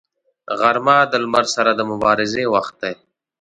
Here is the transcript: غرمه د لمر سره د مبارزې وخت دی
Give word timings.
غرمه 0.59 0.97
د 1.11 1.13
لمر 1.23 1.45
سره 1.55 1.71
د 1.75 1.81
مبارزې 1.91 2.43
وخت 2.53 2.73
دی 2.81 2.93